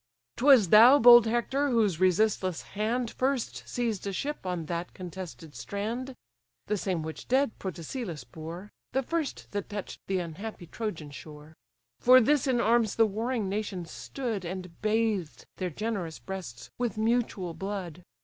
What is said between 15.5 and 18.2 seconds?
their generous breasts with mutual blood.